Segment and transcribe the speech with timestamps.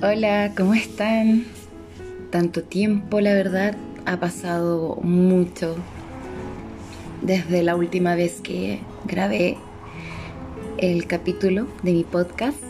[0.00, 1.44] Hola, ¿cómo están?
[2.30, 3.74] Tanto tiempo, la verdad,
[4.06, 5.74] ha pasado mucho
[7.20, 9.56] desde la última vez que grabé
[10.76, 12.62] el capítulo de mi podcast.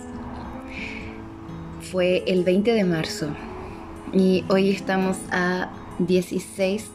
[1.92, 3.28] Fue el 20 de marzo
[4.14, 6.86] y hoy estamos a 16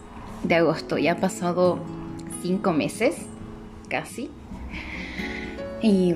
[0.46, 0.98] de agosto.
[0.98, 1.78] Ya ha pasado
[2.42, 3.18] cinco meses,
[3.88, 4.32] casi.
[5.84, 6.16] Y,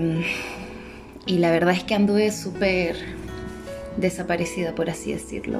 [1.27, 3.16] y la verdad es que anduve súper
[3.97, 5.59] desaparecida, por así decirlo.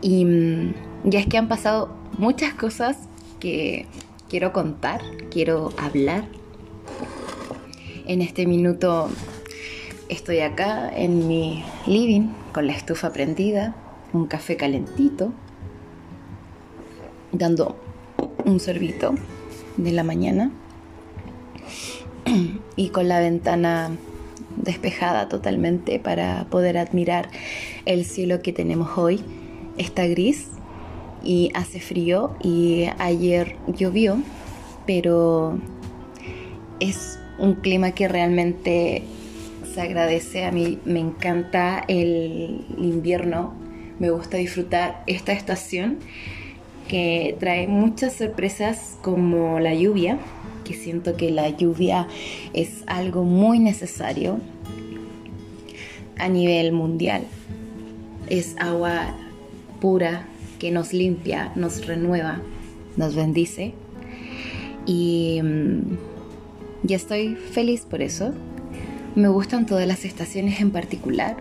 [0.00, 2.98] Y mm, ya es que han pasado muchas cosas
[3.40, 3.86] que
[4.28, 5.00] quiero contar,
[5.30, 6.24] quiero hablar.
[8.06, 9.08] En este minuto
[10.08, 13.74] estoy acá en mi living con la estufa prendida,
[14.12, 15.32] un café calentito,
[17.30, 17.76] dando
[18.44, 19.14] un sorbito
[19.76, 20.50] de la mañana
[22.76, 23.90] y con la ventana
[24.56, 27.30] despejada totalmente para poder admirar
[27.86, 29.20] el cielo que tenemos hoy.
[29.78, 30.48] Está gris
[31.24, 34.18] y hace frío y ayer llovió,
[34.86, 35.58] pero
[36.80, 39.02] es un clima que realmente
[39.74, 40.44] se agradece.
[40.44, 43.54] A mí me encanta el invierno,
[43.98, 45.98] me gusta disfrutar esta estación
[46.88, 50.18] que trae muchas sorpresas como la lluvia
[50.62, 52.06] que siento que la lluvia
[52.52, 54.38] es algo muy necesario
[56.18, 57.24] a nivel mundial.
[58.28, 59.14] Es agua
[59.80, 60.26] pura
[60.58, 62.40] que nos limpia, nos renueva,
[62.96, 63.74] nos bendice.
[64.86, 65.96] Y mm,
[66.84, 68.32] ya estoy feliz por eso.
[69.14, 71.36] Me gustan todas las estaciones en particular.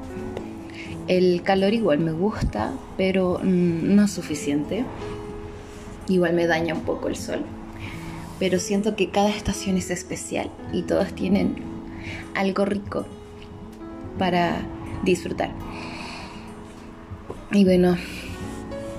[1.08, 4.84] El calor igual me gusta, pero mm, no es suficiente.
[6.08, 7.46] Igual me daña un poco el sol
[8.42, 11.58] pero siento que cada estación es especial y todos tienen
[12.34, 13.06] algo rico
[14.18, 14.64] para
[15.04, 15.52] disfrutar.
[17.52, 17.98] Y bueno,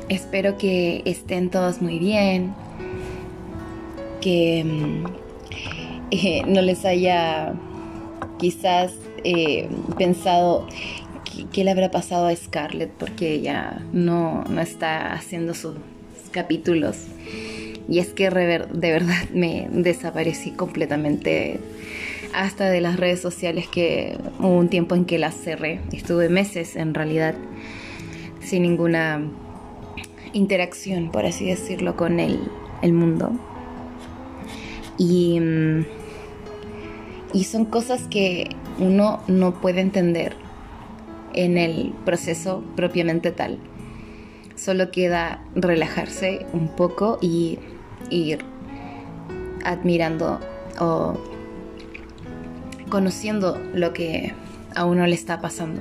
[0.08, 2.54] espero que estén todos muy bien,
[4.20, 5.04] que mm,
[6.12, 7.54] eh, no les haya
[8.38, 8.92] quizás
[9.24, 9.68] eh,
[9.98, 10.68] pensado
[11.52, 15.74] qué le habrá pasado a Scarlett porque ella no, no está haciendo sus
[16.30, 17.08] capítulos
[17.88, 21.60] y es que de verdad me desaparecí completamente
[22.32, 25.80] hasta de las redes sociales que hubo un tiempo en que las cerré.
[25.92, 27.34] Estuve meses en realidad
[28.40, 29.22] sin ninguna
[30.32, 32.40] interacción, por así decirlo, con el,
[32.82, 33.32] el mundo.
[34.98, 35.84] Y, mm,
[37.34, 40.34] y son cosas que uno no puede entender
[41.34, 43.58] en el proceso propiamente tal.
[44.54, 47.58] Solo queda relajarse un poco y
[48.12, 48.44] ir
[49.64, 50.40] admirando
[50.78, 51.14] o
[52.88, 54.34] conociendo lo que
[54.74, 55.80] a uno le está pasando.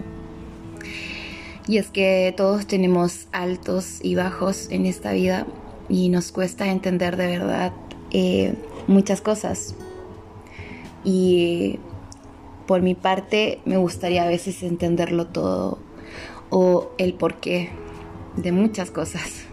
[1.68, 5.46] Y es que todos tenemos altos y bajos en esta vida
[5.90, 7.74] y nos cuesta entender de verdad
[8.12, 8.56] eh,
[8.88, 9.75] muchas cosas.
[11.03, 11.80] Y
[12.66, 15.80] por mi parte me gustaría a veces entenderlo todo
[16.50, 17.69] o el porqué
[18.36, 19.50] de muchas cosas.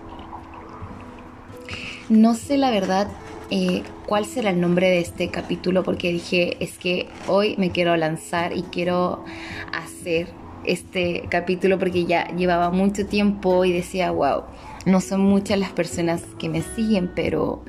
[2.08, 3.08] No sé la verdad
[3.50, 7.96] eh, cuál será el nombre de este capítulo porque dije es que hoy me quiero
[7.96, 9.24] lanzar y quiero
[9.72, 10.28] hacer
[10.64, 14.44] este capítulo porque ya llevaba mucho tiempo y decía, wow,
[14.86, 17.62] no son muchas las personas que me siguen, pero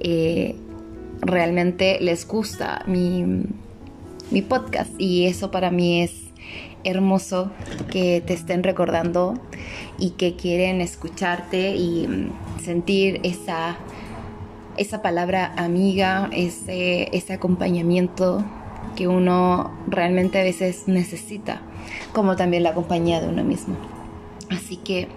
[0.00, 0.56] eh,
[1.20, 3.24] realmente les gusta mi,
[4.30, 6.25] mi podcast y eso para mí es
[6.86, 7.50] hermoso
[7.90, 9.34] que te estén recordando
[9.98, 13.76] y que quieren escucharte y mm, sentir esa,
[14.76, 18.44] esa palabra amiga, ese, ese acompañamiento
[18.94, 21.60] que uno realmente a veces necesita,
[22.12, 23.76] como también la compañía de uno mismo.
[24.50, 25.08] Así que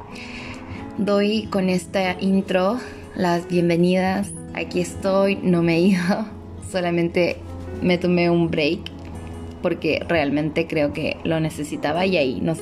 [0.97, 2.77] doy con esta intro
[3.15, 4.31] las bienvenidas.
[4.53, 5.97] Aquí estoy, no me he
[6.71, 7.37] solamente
[7.81, 8.88] me tomé un break
[9.61, 12.59] porque realmente creo que lo necesitaba y ahí nos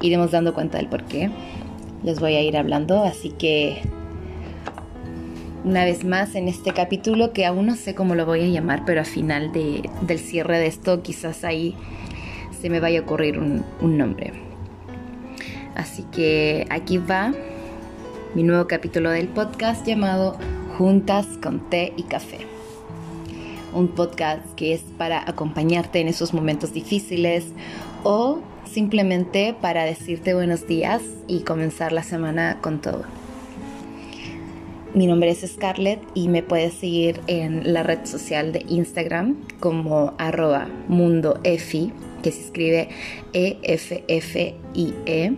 [0.00, 1.30] iremos dando cuenta del por qué.
[2.02, 3.80] Les voy a ir hablando, así que
[5.64, 8.84] una vez más en este capítulo que aún no sé cómo lo voy a llamar,
[8.86, 11.74] pero al final del cierre de esto quizás ahí
[12.60, 14.32] se me vaya a ocurrir un, un nombre.
[15.74, 17.32] Así que aquí va
[18.34, 20.36] mi nuevo capítulo del podcast llamado
[20.76, 22.57] Juntas con té y café
[23.72, 27.46] un podcast que es para acompañarte en esos momentos difíciles
[28.04, 33.02] o simplemente para decirte buenos días y comenzar la semana con todo.
[34.94, 40.14] Mi nombre es Scarlett y me puedes seguir en la red social de Instagram como
[40.18, 41.92] arroba mundoefi
[42.22, 42.88] que se escribe
[43.32, 45.32] E-F-F-I-E.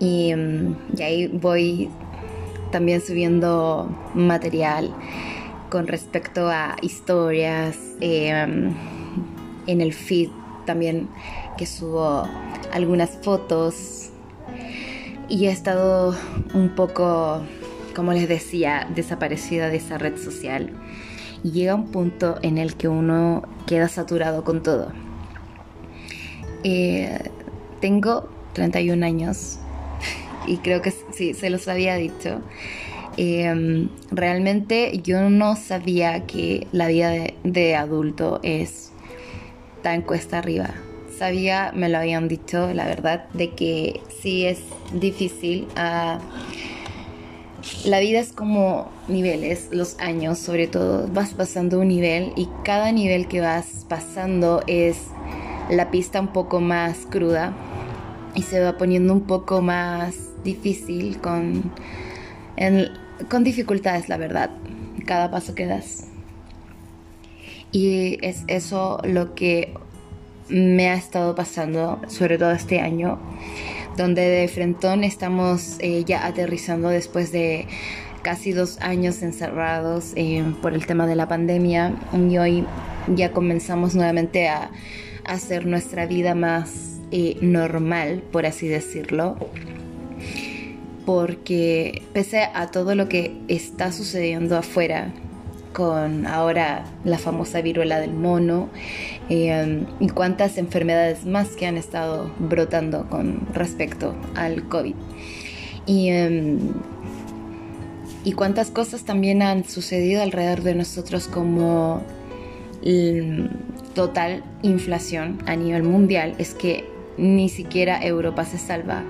[0.00, 1.88] Y, mm, y ahí voy
[2.72, 4.94] también subiendo material
[5.70, 8.74] con respecto a historias em,
[9.66, 10.28] en el feed
[10.66, 11.08] también
[11.56, 12.28] que subo
[12.72, 14.10] algunas fotos.
[15.28, 16.14] Y he estado
[16.54, 17.42] un poco
[17.94, 20.70] como les decía desaparecida de esa red social.
[21.42, 24.92] Y llega un punto en el que uno queda saturado con todo.
[26.64, 27.30] Eh,
[27.80, 29.58] tengo 31 años.
[30.46, 32.40] Y creo que sí, se los había dicho.
[33.16, 37.12] Em, realmente yo no sabía que la vida
[37.42, 38.92] de, adulto es
[39.82, 40.70] tan cuesta arriba.
[41.16, 44.60] Sabía, me lo habían dicho, la verdad, de que sí es
[44.94, 45.66] difícil.
[45.76, 46.18] Ah,
[47.84, 51.08] la vida es como niveles, los años sobre todo.
[51.08, 54.96] Vas pasando un nivel y cada nivel que vas pasando es
[55.68, 57.52] la pista un poco más cruda
[58.34, 61.70] y se va poniendo un poco más difícil con,
[63.28, 64.50] con dificultades, la verdad,
[65.06, 66.06] cada paso que das.
[67.72, 69.74] Y es eso lo que
[70.48, 73.18] me ha estado pasando, sobre todo este año,
[73.96, 77.66] donde de frentón estamos eh, ya aterrizando después de
[78.22, 82.66] casi dos años encerrados eh, por el tema de la pandemia y hoy
[83.08, 84.70] ya comenzamos nuevamente a
[85.24, 89.36] hacer nuestra vida más eh, normal, por así decirlo.
[91.10, 95.12] Porque pese a todo lo que está sucediendo afuera,
[95.72, 98.68] con ahora la famosa viruela del mono
[99.28, 104.94] eh, y cuántas enfermedades más que han estado brotando con respecto al COVID.
[105.84, 106.58] Y, em,
[108.22, 112.04] y cuántas cosas también han sucedido alrededor de nosotros como
[113.94, 119.02] total inflación a nivel mundial es que ni siquiera Europa se salva.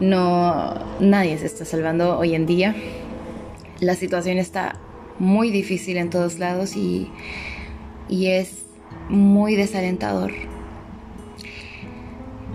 [0.00, 2.74] No, nadie se está salvando hoy en día.
[3.80, 4.76] La situación está
[5.18, 7.10] muy difícil en todos lados y,
[8.08, 8.64] y es
[9.10, 10.32] muy desalentador.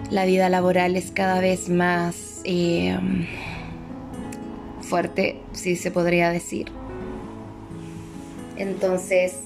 [0.10, 2.98] La vida laboral es cada vez más eh,
[4.82, 6.72] fuerte, si se podría decir.
[8.58, 9.40] Entonces,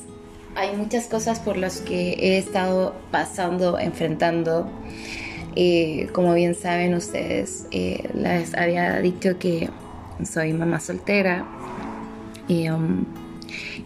[0.55, 4.69] hay muchas cosas por las que he estado pasando, enfrentando.
[5.61, 9.69] Eh, como bien saben ustedes, eh, les había dicho que
[10.23, 11.45] soy mamá soltera
[12.47, 13.03] um,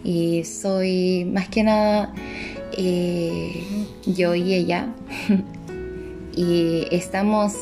[0.04, 2.14] y soy más que nada
[2.78, 3.64] eh,
[4.06, 4.94] yo y ella
[6.36, 7.56] y estamos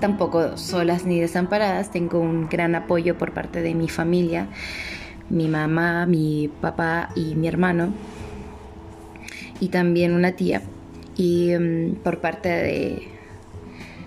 [0.00, 4.48] tampoco solas ni desamparadas, tengo un gran apoyo por parte de mi familia
[5.28, 7.92] mi mamá, mi papá y mi hermano,
[9.60, 10.62] y también una tía.
[11.18, 13.08] Y mm, por parte de,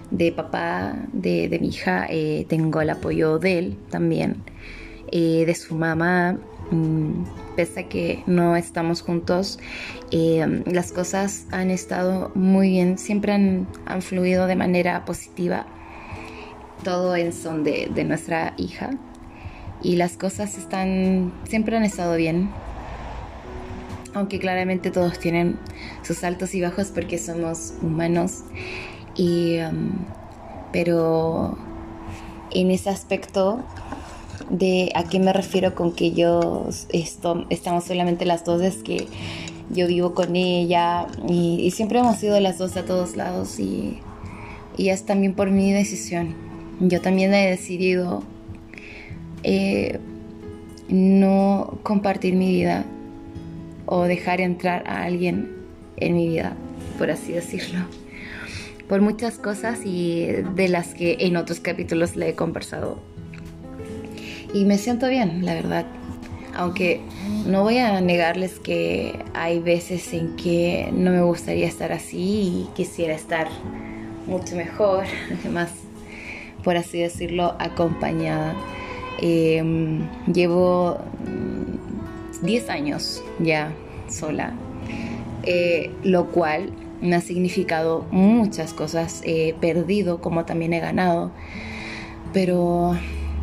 [0.10, 4.38] de papá, de, mi hija, eh, tengo el apoyo de él también,
[5.12, 6.40] eh, de su mamá.
[6.72, 7.26] Mm,
[7.58, 9.60] pese a que no estamos juntos,
[10.12, 13.68] eh, las cosas han estado muy bien, siempre han,
[14.02, 15.66] fluido de manera positiva,
[16.86, 18.92] todo en son de, de nuestra hija.
[19.84, 22.50] Y las cosas están siempre han estado bien
[24.14, 25.58] aunque claramente todos tienen
[26.04, 28.44] sus altos y bajos porque somos humanos.
[29.16, 29.92] Y um,
[30.72, 31.58] pero
[32.52, 33.64] en ese aspecto
[34.50, 39.08] de a qué me refiero con que yo esto, estamos solamente las dos es que
[39.70, 44.00] yo vivo con ella y, siempre hemos ido las dos a todos lados y,
[44.78, 46.36] y es también por mi decisión.
[46.82, 48.24] Yo también he decidido
[49.44, 50.00] eh,
[50.90, 52.86] no compartir mi vida
[53.94, 55.52] o dejar entrar a alguien
[55.98, 56.54] en mi vida,
[56.98, 57.82] por así decirlo.
[58.88, 63.02] Por muchas cosas y de las que en otros capítulos le he conversado.
[64.54, 65.86] Y me siento bien, la verdad.
[66.56, 67.02] Aunque
[67.46, 72.70] no voy a negarles que hay veces en que no me gustaría estar así y
[72.74, 73.50] quisiera estar
[74.26, 75.04] mucho mejor,
[75.52, 75.70] más,
[76.64, 78.56] por así decirlo, acompañada.
[79.20, 80.98] Em, llevo
[82.42, 83.74] 10 mm, años ya
[84.08, 84.54] sola,
[85.44, 86.72] eh, lo cual
[87.02, 89.22] me ha significado muchas cosas.
[89.26, 91.32] He perdido como también he ganado,
[92.34, 92.98] pero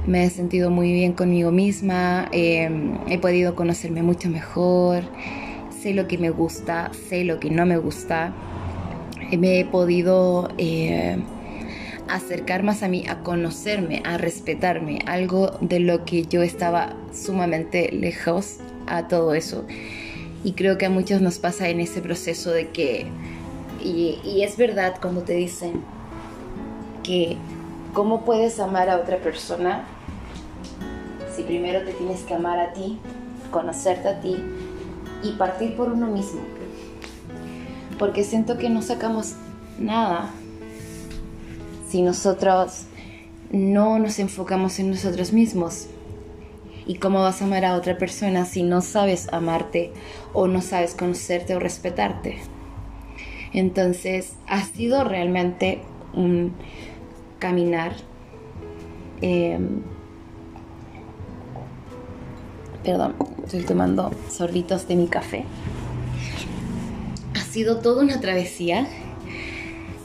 [0.07, 5.03] me he sentido muy bien conmigo misma, em, he podido conocerme mucho mejor,
[5.83, 8.33] sé lo que me gusta, sé lo que no me gusta,
[9.37, 10.49] me he podido...
[10.59, 11.19] Eh,
[12.09, 17.91] acercar más a mí, a conocerme, a respetarme, algo de lo que yo estaba sumamente
[17.93, 18.61] lejos
[18.97, 19.65] a todo eso.
[20.45, 23.07] Y creo que a muchos nos pasa en ese proceso de que,
[23.83, 25.83] y, es verdad cuando te dicen
[27.03, 27.37] que
[27.93, 29.85] cómo puedes amar a otra persona
[31.35, 32.99] si primero te tienes que amar a ti,
[33.51, 34.37] conocerte a ti
[35.23, 36.41] y partir por uno mismo.
[37.99, 39.35] Porque siento que no sacamos
[39.79, 40.31] nada
[41.89, 42.85] si nosotros
[43.51, 45.87] no nos enfocamos en nosotros mismos.
[46.89, 49.93] ¿Y cómo vas a amar a otra persona si no sabes amarte
[50.33, 52.39] o no sabes conocerte o respetarte?
[53.53, 55.83] Entonces ha sido realmente
[56.15, 56.55] un
[57.39, 57.93] caminar.
[59.21, 59.83] Em,
[62.83, 65.45] perdón, estoy tomando sorbitos de mi café.
[67.35, 68.89] Ha sido toda una travesía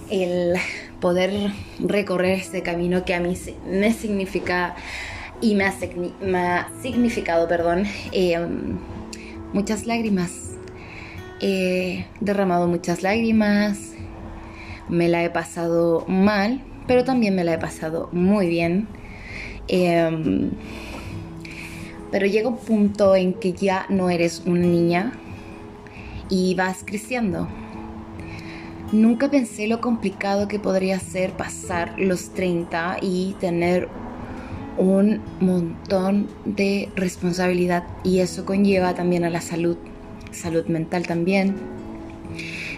[0.09, 0.55] el
[0.99, 4.75] poder recorrer este camino que a mí me significa
[5.43, 7.83] y me ha, significado, perdón,
[8.13, 8.77] em,
[9.51, 10.51] muchas lágrimas.
[11.41, 13.91] He derramado muchas lágrimas,
[14.88, 18.88] me la he pasado mal, pero también me la he pasado muy bien.
[19.67, 20.51] Em,
[22.09, 25.12] pero llega un punto en que ya no eres una niña
[26.29, 27.50] y vas creciendo.
[28.93, 33.89] Nunca pensé lo complicado que podría ser pasar los 30 y tener
[34.77, 39.77] un montón de responsabilidad y eso conlleva también a la salud,
[40.31, 41.55] salud mental también.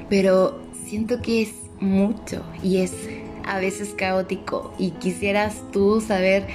[0.10, 2.94] Pero siento que es mucho y es
[3.46, 6.48] a veces caótico y quisieras tú saber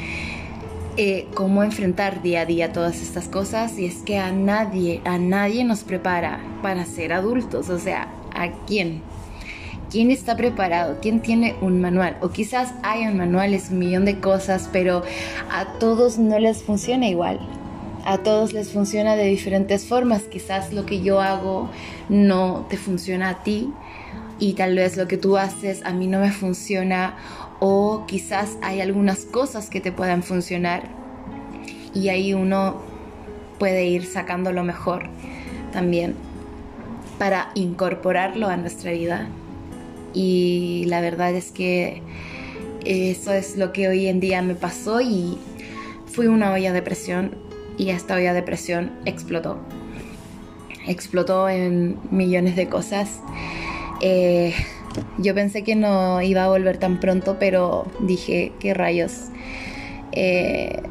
[0.97, 5.18] eh, cómo enfrentar día a día todas estas cosas y es que a nadie, a
[5.18, 9.02] nadie nos prepara para ser adultos, o sea, ¿a quién?
[9.90, 10.99] ¿Quién está preparado?
[11.02, 12.16] ¿Quién tiene un manual?
[12.20, 15.02] O quizás hay un manual, es un millón de cosas, pero
[15.50, 17.40] a todos no les funciona igual.
[18.04, 20.23] A todos les funciona de diferentes formas.
[20.23, 21.70] Quizás lo que yo hago
[22.09, 23.73] no te funciona a ti
[24.38, 27.16] y tal vez lo que tú haces a mí no me funciona
[27.59, 30.85] o quizás hay algunas cosas que te puedan funcionar
[31.94, 32.80] y ahí uno
[33.59, 35.09] puede ir sacando lo mejor
[35.73, 36.14] también
[37.18, 39.28] para incorporarlo a nuestra vida
[40.14, 42.02] y la verdad es que
[42.85, 45.38] eso es lo que hoy en día me pasó y
[46.07, 47.35] fui una olla de presión
[47.76, 49.59] y esta olla de presión explotó.
[50.87, 53.21] Explotó en millones de cosas.
[54.00, 54.55] Eh,
[55.19, 59.29] yo pensé que no iba a volver tan pronto, pero dije, qué rayos.
[60.12, 60.83] Eh,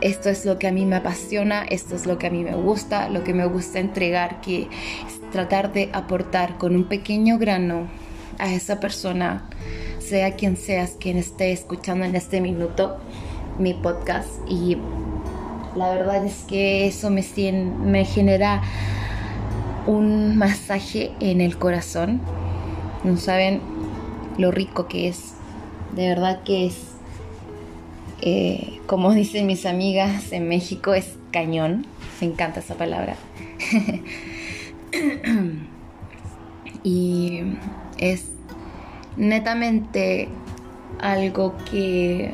[0.00, 2.54] esto es lo que a mí me apasiona, esto es lo que a mí me
[2.54, 7.88] gusta, lo que me gusta entregar, que es tratar de aportar con un pequeño grano
[8.40, 9.44] a esa persona,
[9.98, 12.98] sea quien seas quien esté escuchando en este minuto
[13.58, 14.28] mi podcast.
[14.48, 14.76] Y
[15.76, 17.24] la verdad es que eso me,
[17.84, 18.62] me genera
[19.86, 22.20] un masaje en el corazón.
[23.04, 23.60] No saben
[24.38, 25.34] lo rico que es.
[25.94, 26.76] De verdad que es,
[28.22, 31.86] eh, como dicen mis amigas en México, es cañón.
[32.20, 33.16] Me encanta esa palabra.
[36.84, 37.42] y
[37.98, 38.29] es
[39.16, 40.28] netamente
[41.00, 42.32] algo que,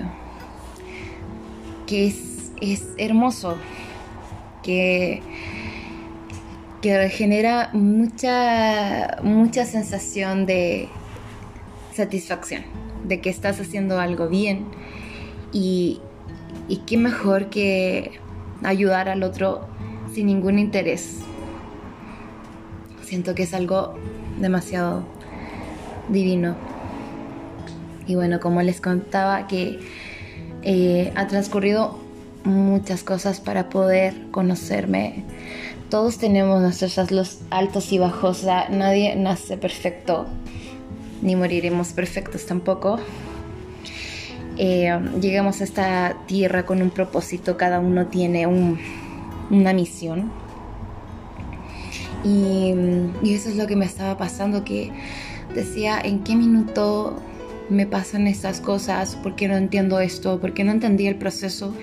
[1.87, 3.56] que es, es hermoso,
[4.62, 5.23] que,
[6.83, 10.88] que genera mucha, mucha sensación de
[11.95, 12.62] satisfacción,
[13.04, 14.66] de que estás haciendo algo bien
[15.52, 16.00] y,
[16.68, 18.12] y qué mejor que
[18.62, 19.66] ayudar al otro
[20.12, 21.21] sin ningún interés.
[23.02, 23.95] Siento que es algo
[24.40, 25.15] demasiado
[26.09, 26.57] divino.
[28.07, 29.81] Y bueno, como les contaba que
[30.63, 31.99] eh, ha transcurrido
[32.45, 35.25] muchas cosas para poder conocerme.
[35.91, 36.99] Todos tenemos nuestros
[37.51, 40.27] altos y bajos, nadie nace perfecto,
[41.23, 42.99] ni moriremos perfectos tampoco.
[44.59, 50.31] Eh, llegamos a esta tierra con un propósito, cada uno tiene una misión.
[52.25, 52.75] Y,
[53.23, 54.91] y eso es lo que me estaba pasando, que
[55.57, 57.17] decía en qué minuto
[57.71, 61.75] me pasan estas cosas, por qué no entiendo esto, por qué no entendí el proceso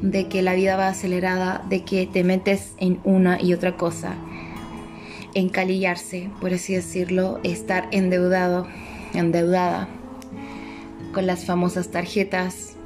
[0.00, 4.14] de que la vida va acelerada, de que te metes en una y otra cosa,
[5.34, 8.66] encalillarse, por así decirlo, estar endeudado,
[9.12, 9.88] endeudada
[11.12, 12.76] con las famosas tarjetas,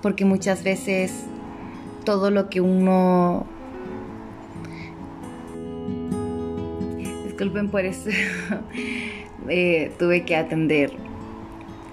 [0.00, 1.12] porque muchas veces
[2.04, 3.46] todo lo que uno
[7.24, 8.10] disculpen por eso
[9.48, 10.92] Eh, tuve que atender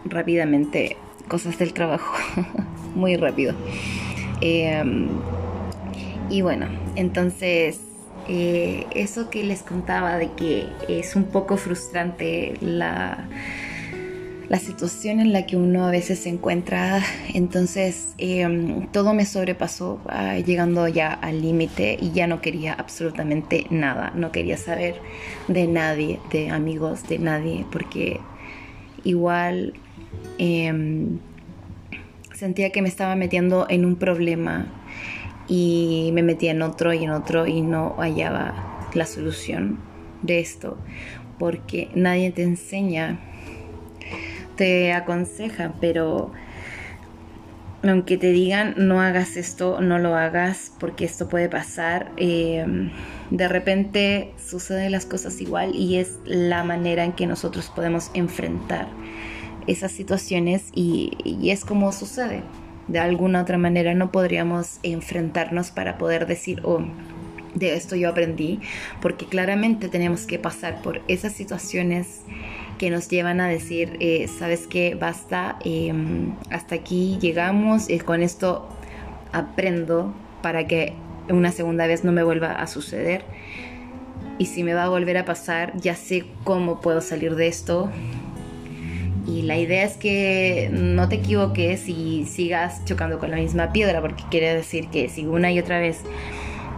[0.06, 2.14] rápidamente cosas del trabajo,
[2.96, 3.54] muy rápido.
[4.42, 5.08] Em,
[6.30, 7.82] y bueno, entonces
[8.28, 13.28] eh, eso que les contaba de que es un poco frustrante la,
[14.50, 17.02] la situación en la que uno a veces se encuentra,
[17.34, 23.68] entonces em, todo me sobrepasó ah, llegando ya al límite y ya no quería absolutamente
[23.70, 24.96] nada, no quería saber
[25.48, 28.20] de nadie, de amigos, de nadie, porque
[29.04, 29.76] igual
[30.40, 31.20] em,
[32.34, 34.66] sentía que me estaba metiendo en un problema
[35.48, 39.80] y me metía en otro y en otro y no hallaba la solución
[40.24, 40.78] de esto
[41.38, 43.20] porque nadie te enseña
[44.60, 46.34] te aconseja pero
[47.82, 52.92] aunque te digan no hagas esto no lo hagas porque esto puede pasar em,
[53.32, 58.90] de repente suceden las cosas igual y es la manera en que nosotros podemos enfrentar
[59.66, 62.42] esas situaciones y, y es como sucede.
[62.88, 66.82] De alguna otra manera no podríamos enfrentarnos para poder decir, oh,
[67.56, 68.60] de esto yo aprendí,
[69.02, 72.22] porque claramente tenemos que pasar por esas situaciones
[72.78, 78.22] que nos llevan a decir, eh, sabes qué, basta, em, hasta aquí llegamos y con
[78.22, 78.70] esto
[79.34, 80.94] aprendo para que
[81.30, 83.24] una segunda vez no me vuelva a suceder.
[84.38, 87.92] Y si me va a volver a pasar, ya sé cómo puedo salir de esto,
[89.30, 94.02] y la idea es que no te equivoques y sigas chocando con la misma piedra,
[94.02, 96.00] porque quiere decir que si una y otra vez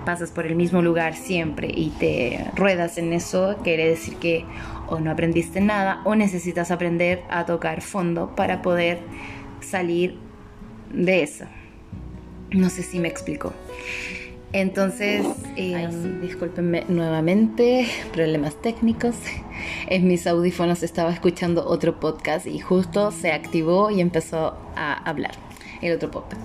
[0.05, 4.45] pasas por el mismo lugar siempre y te ruedas en eso, quiere decir que
[4.87, 8.99] o no aprendiste nada o necesitas aprender a tocar fondo para poder
[9.61, 10.17] salir
[10.93, 11.45] de eso.
[12.51, 13.53] No sé si me explico.
[14.53, 15.87] Entonces, eh,
[16.21, 19.15] discúlpenme nuevamente, problemas técnicos.
[19.87, 25.31] En mis audífonos estaba escuchando otro podcast y justo se activó y empezó a hablar
[25.81, 26.41] el otro podcast.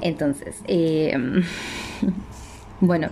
[0.00, 1.16] Entonces, eh,
[2.80, 3.08] bueno,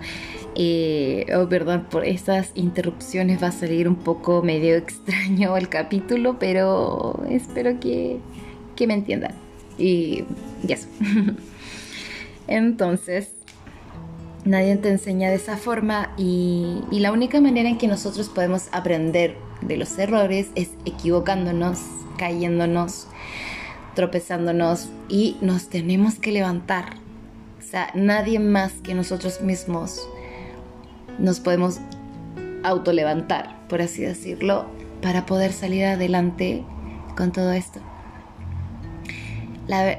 [0.54, 6.38] eh, oh, perdón por estas interrupciones, va a salir un poco medio extraño el capítulo,
[6.38, 8.18] pero espero que,
[8.76, 9.32] que me entiendan.
[9.78, 10.24] Y,
[10.66, 10.88] y eso.
[12.46, 13.34] Entonces,
[14.44, 19.36] Nadie te enseña de esa forma y, la única manera en que nosotros podemos aprender
[19.62, 21.78] de los errores es equivocándonos,
[22.18, 23.06] cayéndonos,
[23.94, 27.03] tropezándonos y nos tenemos que levantar.
[27.74, 30.08] Sea, nadie más que nosotros mismos
[31.18, 31.80] nos podemos
[32.62, 34.66] autolevantar, por así decirlo,
[35.02, 36.62] para poder salir adelante
[37.16, 37.80] con todo esto.
[39.66, 39.98] La,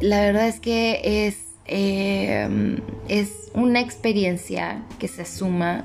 [0.00, 5.84] la verdad es que es Em, es una experiencia que se suma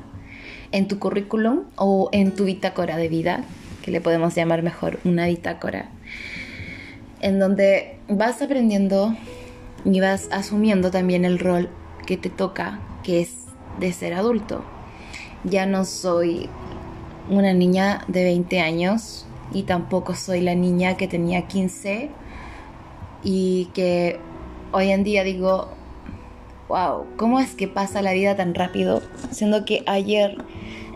[0.72, 3.44] en tu currículum o en tu bitácora de vida,
[3.82, 5.90] que le podemos llamar mejor una bitácora,
[7.22, 9.16] en donde vas aprendiendo
[9.86, 11.70] y vas asumiendo también el rol
[12.06, 13.46] que te toca, que es
[13.80, 14.64] de ser adulto.
[15.44, 16.50] Ya no soy
[17.30, 22.10] una niña de 20 años y tampoco soy la niña que tenía 15
[23.24, 24.20] y que
[24.72, 25.70] hoy en día digo,
[26.68, 29.02] wow, ¿cómo es que pasa la vida tan rápido?
[29.32, 30.38] Siendo que ayer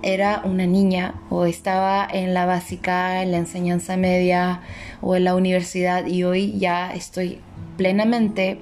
[0.03, 4.61] era una niña o estaba en la básica, en la enseñanza media
[5.01, 7.39] o en la universidad y hoy ya estoy
[7.77, 8.59] plenamente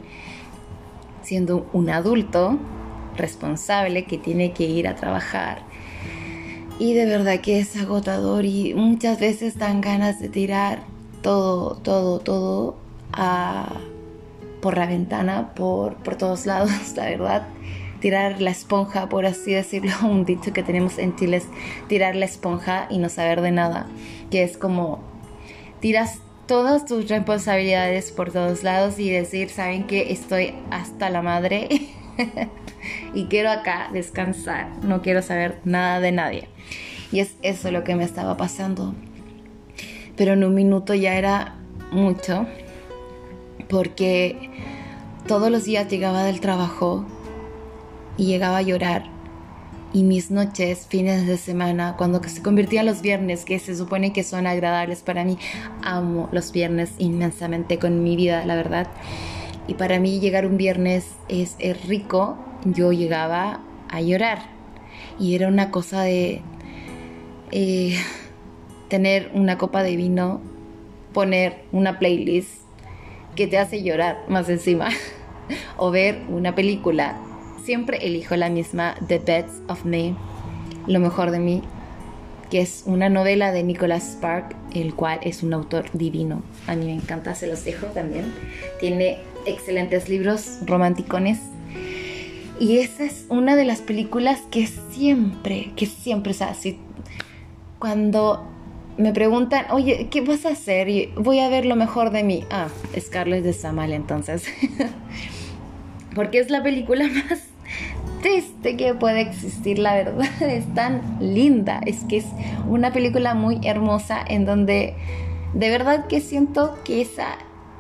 [1.24, 2.58] siendo un adulto
[3.16, 5.64] responsable que tiene que ir a trabajar.
[6.80, 10.84] Y de verdad que es agotador y muchas veces dan ganas de tirar
[11.22, 12.76] todo, todo, todo
[14.62, 17.48] por la ventana, por, por todos lados, la verdad.
[18.00, 21.48] Tirar la esponja, por así decirlo, un dicho que tenemos en Chile es
[21.88, 23.88] tirar la esponja y no saber de nada,
[24.30, 25.00] que es como
[25.80, 31.70] tiras todas tus responsabilidades por todos lados y decir, saben que estoy hasta la madre
[33.14, 36.48] y quiero acá descansar, no quiero saber nada de nadie.
[37.12, 38.96] Y es eso lo que me estaba pasando.
[40.16, 41.56] Pero en un minuto ya era
[41.92, 42.48] mucho
[43.70, 44.50] porque
[45.28, 47.06] todos los días llegaba del trabajo
[48.18, 49.13] y llegaba a llorar.
[49.94, 54.24] Y mis noches, fines de semana, cuando se convertían los viernes, que se supone que
[54.24, 55.38] son agradables para mí,
[55.84, 58.88] amo los viernes inmensamente con mi vida, la verdad.
[59.68, 62.40] Y para mí llegar un viernes es, rico.
[62.66, 64.40] Yo llegaba a llorar.
[65.20, 66.42] Y era una cosa de
[67.52, 67.96] eh,
[68.88, 70.42] tener una copa de vino,
[71.14, 72.64] poner una playlist
[73.36, 74.90] que te hace llorar más encima
[75.78, 77.16] o ver una película.
[77.64, 80.16] Siempre elijo la misma The Best of Me,
[80.86, 81.62] Lo mejor de mí,
[82.50, 86.44] que es una novela de Nicholas Spark, el cual es un autor divino.
[86.68, 88.34] A mí me encanta, se los dejo también.
[88.82, 91.40] Tiene excelentes libros romanticones.
[92.60, 96.78] Y esa es una de las películas que siempre, que siempre, o sea, si,
[97.80, 98.46] cuando
[98.98, 100.90] me preguntan, oye, ¿qué vas a hacer?
[100.90, 102.44] Y voy a ver lo mejor de mí.
[102.52, 102.68] Ah,
[103.00, 104.44] Scarlett de Samal entonces.
[106.14, 107.53] Porque es la película más
[108.24, 110.26] triste que puede existir, la verdad.
[110.42, 111.80] Es tan linda.
[111.86, 112.26] Es que es
[112.68, 114.96] una película muy hermosa en donde
[115.54, 117.38] de verdad que siento que esa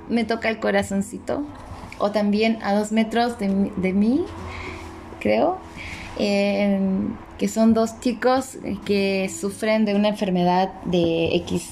[0.09, 1.43] me toca el corazoncito.
[1.97, 3.47] O también a dos metros de,
[3.93, 4.25] mí,
[5.19, 5.57] creo.
[6.17, 11.69] que son dos chicos que sufren de una enfermedad de X,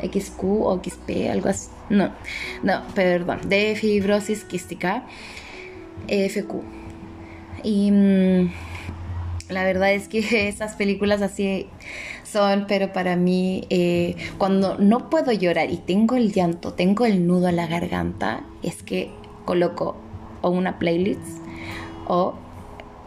[0.00, 1.68] XQ o XP, algo así.
[1.90, 2.10] No,
[2.62, 5.02] no, perdón, de fibrosis quística,
[6.08, 6.83] FQ.
[7.64, 8.52] Y mm,
[9.48, 11.66] la verdad es que esas películas así
[12.22, 17.26] son, pero para mí, eh, cuando no puedo llorar y tengo el llanto, tengo el
[17.26, 19.10] nudo a la garganta, es que
[19.44, 19.96] coloco
[20.42, 21.22] o una playlist
[22.06, 22.34] o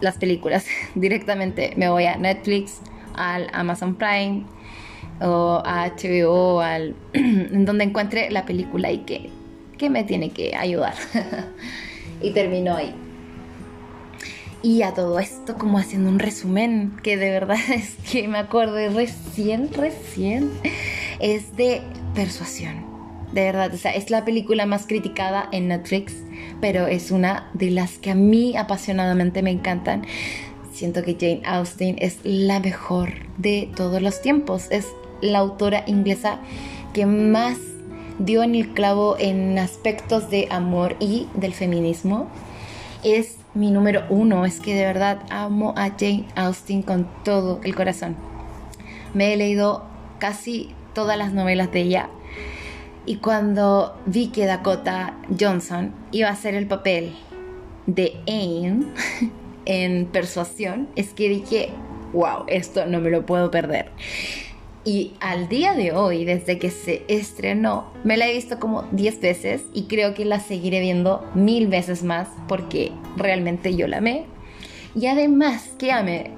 [0.02, 0.66] las películas.
[0.96, 2.82] Directamente me voy a Netflix,
[3.16, 4.44] al Amazon Prime
[5.20, 9.30] o a HBO, al, en donde encuentre la película y que,
[9.78, 10.94] que me tiene que ayudar.
[12.22, 13.07] y termino ahí.
[14.64, 18.90] Y a todo esto, como haciendo un resumen, que de verdad es que me acordé
[18.90, 20.52] recién, recién,
[21.20, 21.82] es de
[22.16, 22.86] Persuasión.
[23.32, 26.16] De verdad, o sea, es la película más criticada en Netflix,
[26.62, 30.06] pero es una de las que a mí apasionadamente me encantan.
[30.74, 34.68] Siento que Jane Austen es la mejor de todos los tiempos.
[34.72, 34.88] Es
[35.22, 36.40] la autora inglesa
[36.94, 37.58] que más
[38.20, 42.30] dio en el clavo en aspectos de amor y del feminismo.
[43.04, 44.46] Es mi número uno.
[44.46, 48.16] Es que de verdad amo a Jane Austen con todo el corazón.
[49.14, 49.84] Me he leído
[50.20, 52.10] casi todas las novelas de ella.
[53.06, 57.16] Y cuando vi que Dakota Johnson iba a hacer el papel
[57.86, 58.86] de Anne
[59.66, 61.70] en Persuasión, es que dije,
[62.14, 63.92] wow, esto no me lo puedo perder.
[64.88, 69.20] Y al día de hoy, desde que se estrenó, me la he visto como 10
[69.20, 74.24] veces y creo que la seguiré viendo mil veces más porque realmente yo la amé.
[74.96, 76.32] Y además que amé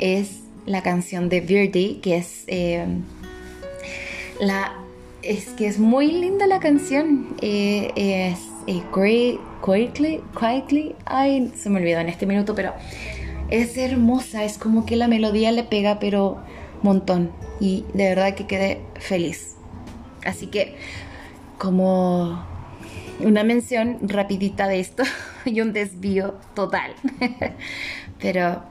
[0.00, 2.84] es la canción de Verdi, que es eh,
[4.40, 4.74] la
[5.22, 7.28] es que es muy linda la canción.
[7.42, 12.72] Eh, es eh, quietly, quietly, ay, se me olvidó en este minuto, pero
[13.50, 14.42] es hermosa.
[14.42, 16.42] Es como que la melodía le pega, pero
[16.84, 19.56] montón y de verdad que quedé feliz.
[20.24, 20.76] Así que
[21.58, 22.44] como
[23.20, 25.02] una mención rapidita de esto
[25.44, 26.92] y un desvío total.
[28.20, 28.62] Pero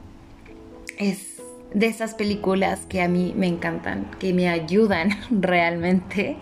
[0.98, 1.34] es
[1.72, 6.36] de esas películas que a mí me encantan, que me ayudan realmente.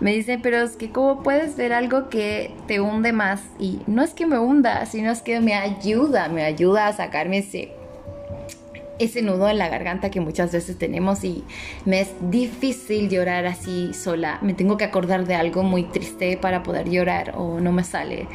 [0.00, 4.04] Me dicen, pero es que cómo puedes ver algo que te hunde más y no
[4.04, 7.72] es que me hunda, sino es que me ayuda, me ayuda a sacarme ese
[8.98, 11.44] ese nudo en la garganta que muchas veces tenemos y
[11.84, 14.38] me es difícil llorar así sola.
[14.42, 18.26] Me tengo que acordar de algo muy triste para poder llorar o no me sale.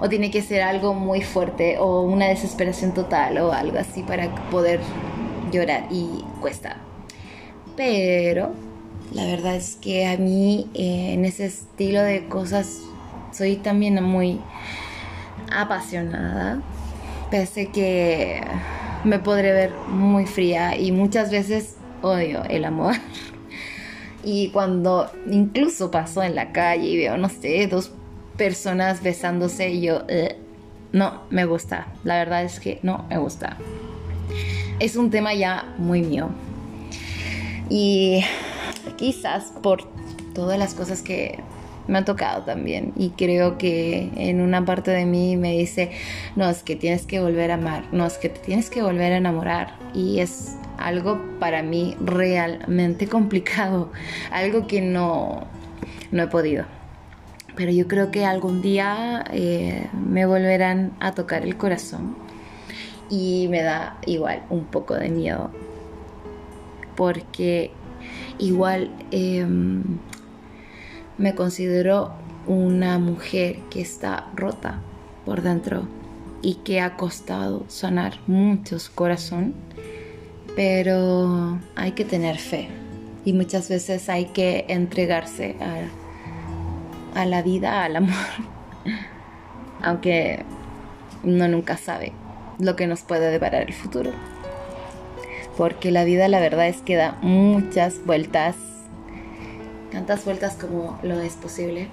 [0.00, 4.34] O tiene que ser algo muy fuerte o una desesperación total o algo así para
[4.50, 4.80] poder
[5.52, 6.76] llorar y cuesta.
[7.76, 8.52] Pero
[9.12, 12.80] la verdad es que a mí eh, en ese estilo de cosas
[13.32, 14.40] soy también muy
[15.52, 16.62] apasionada.
[17.30, 18.40] Pese que
[19.06, 22.94] me podré ver muy fría y muchas veces odio el amor.
[24.28, 27.92] Y cuando incluso paso en la calle y veo, no sé, dos
[28.36, 30.02] personas besándose yo,
[30.90, 31.86] no, me gusta.
[32.02, 33.56] La verdad es que no me gusta.
[34.80, 36.30] Es un tema ya muy mío.
[37.70, 38.24] Y
[38.96, 39.84] quizás por
[40.34, 41.38] todas las cosas que
[41.88, 42.92] me ha tocado también.
[42.96, 45.90] Y creo que en una parte de mí me dice,
[46.34, 49.12] no, es que tienes que volver a amar, no, es que te tienes que volver
[49.12, 53.92] a enamorar y es algo para mí realmente complicado,
[54.30, 55.46] algo que no,
[56.10, 56.64] no he podido.
[57.54, 62.14] Pero yo creo que algún día eh, me volverán a tocar el corazón
[63.08, 65.50] y me da igual un poco de miedo.
[66.96, 67.70] Porque
[68.38, 69.82] igual em,
[71.18, 72.12] me considero
[72.46, 74.80] una mujer que está rota
[75.24, 75.88] por dentro
[76.42, 79.54] y que ha costado sanar muchos corazón,
[80.54, 82.68] pero hay que tener fe
[83.24, 88.14] y muchas veces hay que entregarse a, a la vida, al amor,
[89.82, 90.44] aunque
[91.24, 92.12] uno nunca sabe
[92.58, 94.12] lo que nos puede deparar el futuro.
[95.56, 98.56] Porque la vida la verdad es que da muchas vueltas
[99.96, 101.88] tantas vueltas como lo es posible.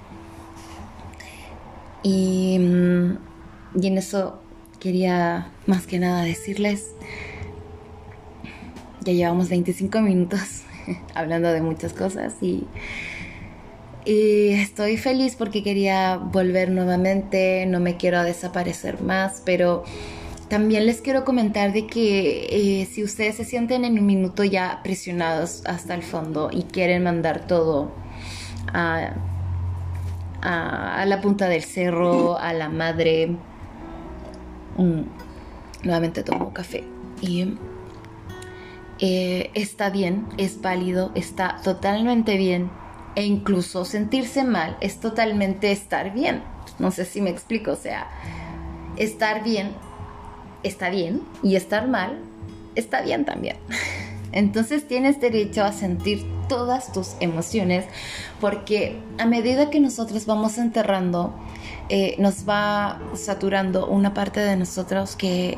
[2.02, 3.16] Y, mm,
[3.80, 4.42] y en eso
[4.78, 6.90] quería más que nada decirles,
[9.00, 10.64] ya llevamos 25 minutos
[11.14, 12.66] hablando de muchas cosas y,
[14.04, 19.84] y, estoy feliz porque quería volver nuevamente, no me quiero desaparecer más, pero
[20.54, 24.82] también les quiero comentar de que eh, si ustedes se sienten en un minuto ya
[24.84, 27.90] presionados hasta el fondo y quieren mandar todo
[28.72, 29.16] a,
[30.44, 33.36] la punta del cerro, a la madre,
[34.76, 35.00] mm,
[35.82, 36.84] nuevamente tomo café
[37.20, 37.58] y
[39.00, 42.70] eh, está bien, es válido, está totalmente bien
[43.16, 46.44] e incluso sentirse mal es totalmente estar bien.
[46.78, 48.06] No sé si me explico, o sea,
[48.96, 49.72] estar bien
[50.64, 52.18] está bien y estar mal
[52.74, 53.56] está bien también.
[54.32, 57.84] Entonces tienes derecho a sentir todas tus emociones
[58.40, 61.32] porque a medida que nosotros vamos enterrando,
[61.88, 65.56] eh, nos va saturando una parte de nosotros que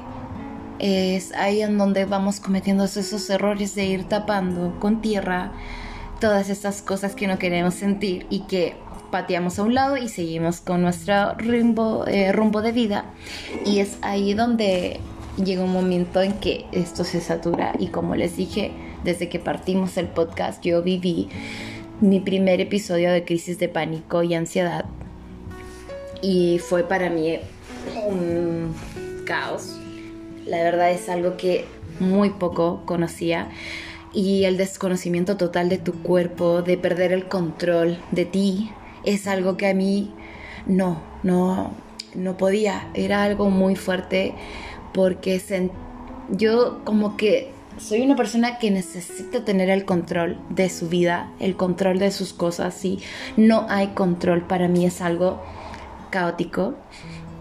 [0.78, 5.52] es ahí en donde vamos cometiendo esos errores de ir tapando con tierra
[6.20, 8.76] todas esas cosas que no queremos sentir y que
[9.10, 13.04] pateamos a un lado y seguimos con nuestro rumbo, eh, rumbo de vida.
[13.64, 15.00] Y es ahí donde
[15.42, 18.72] llega un momento en que esto se satura y como les dije,
[19.04, 21.28] desde que partimos el podcast yo viví
[22.00, 24.86] mi primer episodio de crisis de pánico y ansiedad
[26.22, 27.38] y fue para mí
[28.08, 28.74] un
[29.24, 29.78] caos.
[30.46, 31.64] La verdad es algo que
[32.00, 33.48] muy poco conocía
[34.12, 38.70] y el desconocimiento total de tu cuerpo, de perder el control de ti,
[39.06, 40.12] es algo que a mí
[40.66, 41.72] no, no,
[42.14, 42.90] no podía.
[42.94, 44.34] Era algo muy fuerte
[44.92, 45.40] porque
[46.30, 51.56] yo como que soy una persona que necesita tener el control de su vida, el
[51.56, 53.00] control de sus cosas y
[53.36, 55.42] no hay control para mí es algo
[56.10, 56.74] caótico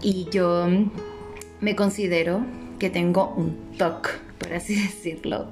[0.02, 0.66] y yo
[1.60, 2.44] me considero
[2.78, 5.48] que tengo un TOC, por así decirlo,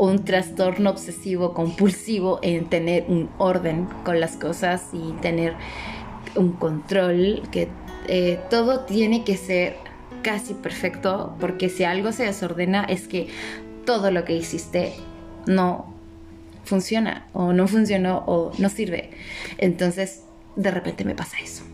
[0.00, 5.54] un trastorno obsesivo compulsivo en tener un orden con las cosas y tener
[6.36, 7.68] un control que
[8.08, 9.76] eh, todo tiene que ser
[10.22, 13.28] casi perfecto, porque si algo se desordena es que
[13.84, 14.94] todo lo que hiciste
[15.46, 15.92] no
[16.64, 19.10] funciona o no funcionó o no sirve.
[19.58, 20.22] Entonces,
[20.56, 21.69] de repente me pasa eso.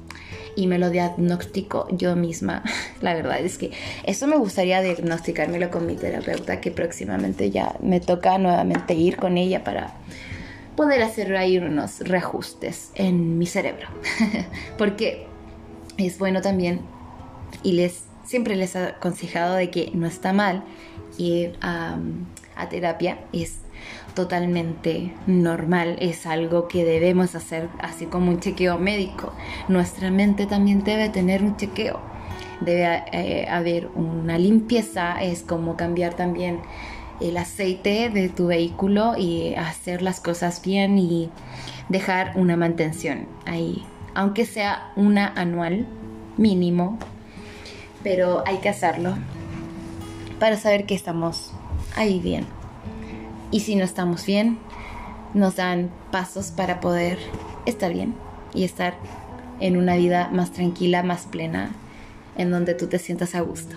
[0.56, 2.64] Y me lo diagnostico yo misma.
[3.00, 3.70] La verdad es que
[4.04, 9.36] eso me gustaría diagnosticármelo con mi terapeuta, que próximamente ya me toca nuevamente ir con
[9.36, 9.94] ella para
[10.74, 13.88] poder hacer ahí unos reajustes en mi cerebro.
[14.78, 15.26] Porque
[15.98, 16.80] es bueno también,
[17.62, 20.64] y les siempre les he aconsejado de que no está mal
[21.16, 21.96] ir a,
[22.70, 23.58] terapia, es
[24.16, 29.32] totalmente normal, es algo que debemos hacer así como un chequeo médico.
[29.68, 32.00] Nuestra mente también debe tener un chequeo,
[32.60, 36.58] debe eh, haber una limpieza, es como cambiar también
[37.20, 41.30] el aceite de tu vehículo y hacer las cosas bien y
[41.88, 45.86] dejar una mantención ahí, aunque sea una anual
[46.36, 46.98] mínimo
[48.06, 49.16] pero hay que hacerlo
[50.38, 51.50] para saber que estamos
[51.96, 52.46] ahí bien.
[53.50, 54.58] Y si no estamos bien,
[55.34, 57.18] nos dan pasos para poder
[57.66, 58.14] estar bien
[58.54, 58.94] y estar
[59.60, 61.70] en una vida más tranquila, más plena,
[62.36, 63.76] en donde tú te sientas a gusto.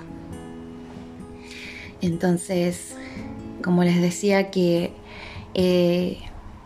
[2.01, 2.95] Entonces,
[3.63, 4.91] como les decía que
[5.53, 6.17] eh,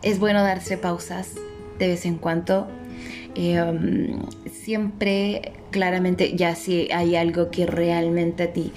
[0.02, 1.32] es bueno darse pausas
[1.78, 2.68] de vez en cuando.
[3.36, 8.72] Um, siempre claramente ya si hay algo que realmente a ti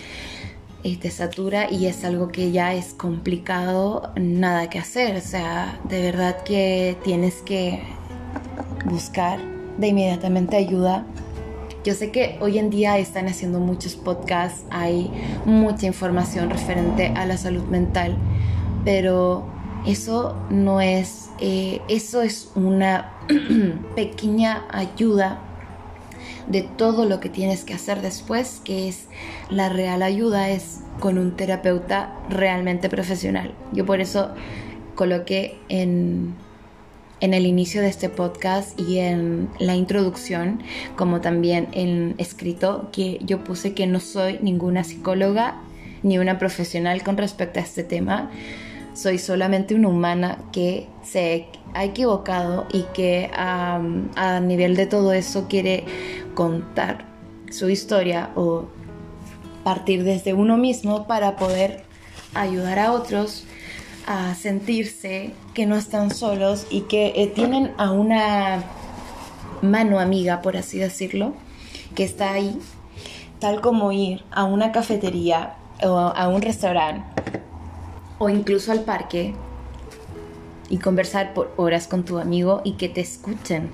[0.84, 5.16] eh, te satura y es algo que ya es complicado, nada que hacer.
[5.16, 7.82] O sea, de verdad que tienes que
[8.86, 9.40] buscar
[9.78, 11.06] de inmediatamente ayuda.
[11.84, 15.10] Yo sé que hoy en día están haciendo muchos podcasts, hay
[15.46, 18.18] mucha información referente a la salud mental,
[18.84, 19.46] pero
[19.86, 23.13] eso no es, eh, eso es una
[23.96, 25.46] pequeña ayuda
[26.47, 29.07] de todo lo que tienes que hacer después, que es
[29.49, 33.53] la real ayuda, es con un terapeuta realmente profesional.
[33.73, 34.31] Yo por eso
[34.95, 36.36] coloqué en,
[37.19, 40.63] en el inicio de este podcast y en la introducción,
[40.95, 45.62] como también en escrito, que yo puse que no soy ninguna psicóloga
[46.03, 48.31] ni una profesional con respecto a este tema.
[48.97, 53.79] Soy solamente una humana que se ha equivocado y que a
[54.41, 55.86] nivel de todo eso quiere
[56.33, 57.05] contar
[57.51, 58.65] su historia o
[59.63, 61.83] partir desde uno mismo para poder
[62.33, 63.43] ayudar a otros
[64.07, 68.63] a sentirse que no están solos y que eh, tienen a una
[69.62, 71.36] mano amiga, por así decirlo,
[71.93, 72.57] que está ahí
[73.38, 77.37] tal como ir a una cafetería o a un restaurante
[78.19, 79.34] o incluso al parque
[80.69, 83.71] y conversar por horas con tu amigo y que te escuchen,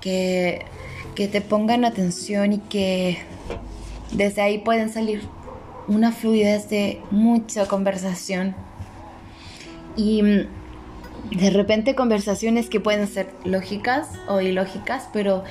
[0.00, 0.64] que,
[1.14, 3.18] que te pongan atención y que
[4.12, 5.22] desde ahí pueden salir
[5.88, 8.54] una fluidez de mucha conversación.
[9.96, 10.46] Y mm,
[11.30, 15.44] de repente conversaciones que pueden ser lógicas o ilógicas, pero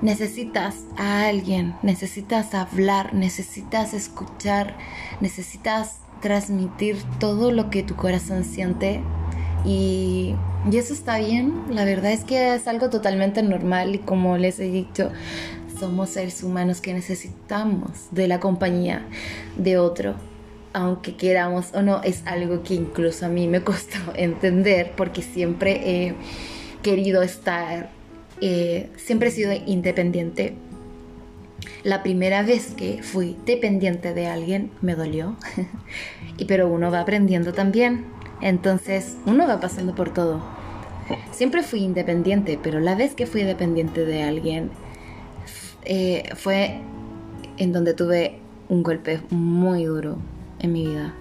[0.00, 4.76] necesitas a alguien, necesitas hablar, necesitas escuchar,
[5.20, 9.02] necesitas transmitir todo lo que tu corazón siente
[9.64, 10.34] y,
[10.70, 14.58] y, eso está bien, la verdad es que es algo totalmente normal y como les
[14.58, 15.10] he dicho,
[15.82, 19.04] somos seres humanos que necesitamos de la compañía
[19.56, 20.14] de otro.
[20.72, 25.80] Aunque queramos o no, es algo que incluso a mí me costó entender porque siempre
[25.84, 26.14] he
[26.84, 27.90] querido estar,
[28.40, 30.54] eh, siempre he sido independiente.
[31.84, 35.36] La primera vez que fui dependiente de alguien me dolió,
[36.38, 38.06] y pero uno va aprendiendo también
[38.42, 40.42] entonces uno va pasando por todo.
[41.30, 44.70] Siempre fui independiente, pero la vez que fui dependiente de alguien
[45.84, 46.80] eh, fue
[47.56, 50.18] en donde tuve un golpe muy duro
[50.58, 51.14] en mi vida.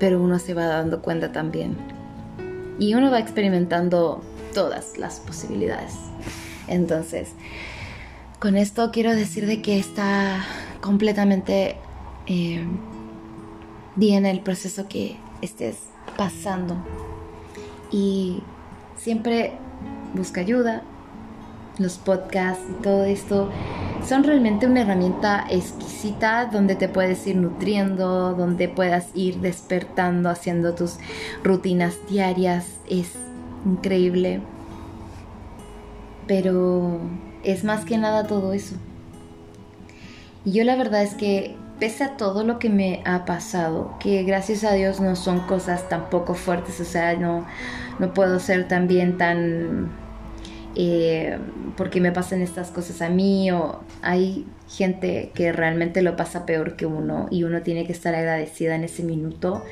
[0.00, 1.76] Pero uno se va dando cuenta también.
[2.80, 4.22] Y uno va experimentando
[4.52, 5.94] todas las posibilidades.
[6.66, 7.34] Entonces,
[8.40, 10.42] con esto quiero decir de que está
[10.80, 11.76] completamente
[12.26, 12.64] eh,
[13.96, 15.76] bien el proceso que estés
[16.16, 16.78] pasando.
[17.90, 18.42] Y
[18.96, 19.52] siempre
[20.14, 20.82] busca ayuda.
[21.78, 23.50] Los podcasts y todo esto
[24.06, 30.74] son realmente una herramienta exquisita donde te puedes ir nutriendo, donde puedas ir despertando, haciendo
[30.74, 30.96] tus
[31.44, 32.66] rutinas diarias.
[32.88, 33.12] Es
[33.66, 34.40] increíble.
[36.26, 37.00] Pero
[37.44, 38.76] es más que nada todo eso.
[40.44, 44.22] Y yo la verdad es que pese a todo lo que me ha pasado, que
[44.22, 47.46] gracias a Dios no son cosas tampoco fuertes, o sea, no,
[47.98, 49.90] no puedo ser también tan...
[50.76, 51.36] Eh,
[51.76, 56.76] porque me pasan estas cosas a mí o hay gente que realmente lo pasa peor
[56.76, 59.64] que uno y uno tiene que estar agradecida en ese minuto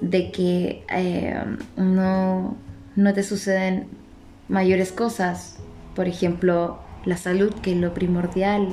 [0.00, 1.42] de que eh,
[1.76, 2.56] no,
[2.94, 3.88] no te suceden
[4.48, 5.56] mayores cosas,
[5.96, 8.68] por ejemplo, la salud, que es lo primordial,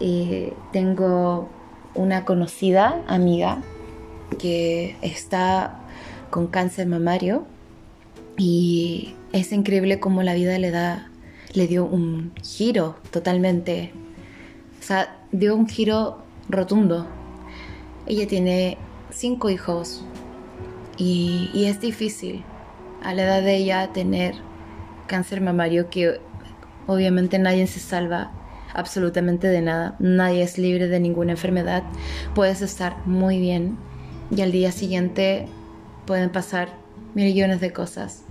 [0.00, 1.48] eh, tengo
[1.94, 3.62] una conocida amiga
[4.38, 5.80] que está
[6.30, 7.44] con cáncer mamario
[8.36, 11.08] y es increíble cómo la vida le da
[11.52, 13.92] le dio un giro totalmente.
[14.80, 17.06] O sea dio un giro rotundo.
[18.06, 18.76] Ella tiene
[19.10, 20.04] cinco hijos
[20.96, 22.42] y, y es difícil
[23.02, 24.34] a la edad de ella tener
[25.06, 26.20] cáncer mamario que
[26.86, 28.32] obviamente nadie se salva
[28.74, 29.96] absolutamente de nada.
[29.98, 31.82] Nadie es libre de ninguna enfermedad.
[32.34, 33.78] Puedes estar muy bien
[34.34, 35.46] y al día siguiente
[36.06, 36.68] pueden pasar
[37.14, 38.24] millones de cosas.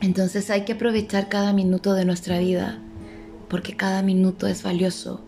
[0.00, 2.78] Entonces hay que aprovechar cada minuto de nuestra vida
[3.48, 5.20] porque cada minuto es valioso.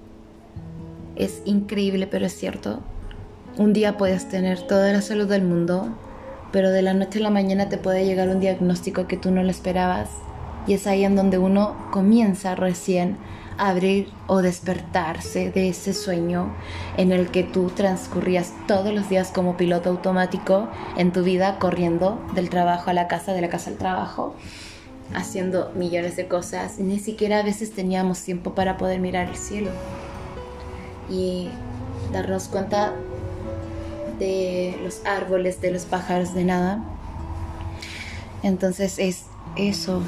[1.14, 2.80] Es increíble, pero es cierto.
[3.56, 5.96] Un día puedes tener toda la salud del mundo,
[6.50, 9.44] pero de la noche a la mañana te puede llegar un diagnóstico que tú no
[9.44, 10.08] lo esperabas.
[10.66, 13.16] Y es ahí en donde uno comienza recién
[13.58, 16.52] abrir o despertarse de ese sueño
[16.96, 22.20] en el que tú transcurrías todos los días como piloto automático en tu vida, corriendo
[22.34, 24.34] del trabajo a la casa, de la casa al trabajo,
[25.14, 26.78] haciendo millones de cosas.
[26.78, 29.70] Ni siquiera a veces teníamos tiempo para poder mirar el cielo
[31.08, 31.48] y
[32.12, 32.92] darnos cuenta
[34.18, 36.84] de los árboles, de los pájaros, de nada.
[38.42, 40.02] Entonces es eso.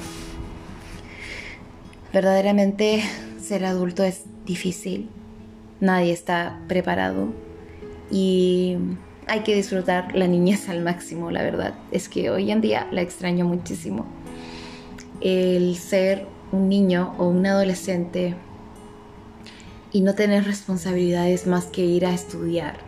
[2.16, 3.02] Verdaderamente
[3.38, 5.11] ser adulto es difícil,
[5.83, 7.29] nadie está preparado
[8.11, 8.79] y
[9.26, 11.74] hay que disfrutar la niñez al máximo, la verdad.
[11.91, 14.07] Es que hoy en día la extraño muchísimo.
[15.20, 18.34] El ser un niño o un adolescente
[19.93, 22.78] y no tener responsabilidades más que ir a estudiar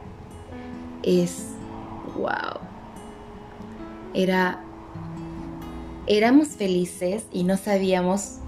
[1.03, 1.48] es
[2.16, 2.61] wow.
[4.14, 4.64] Era
[6.07, 8.38] éramos felices y no sabíamos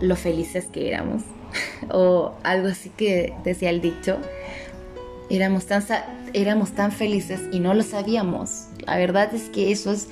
[0.00, 1.22] lo felices que éramos
[1.90, 4.18] o algo así que decía el dicho,
[5.30, 5.84] éramos tan,
[6.32, 8.68] éramos tan felices y no lo sabíamos.
[8.86, 10.08] La verdad es que eso es